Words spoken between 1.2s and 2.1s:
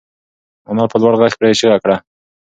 غږ پرې چیغه کړه.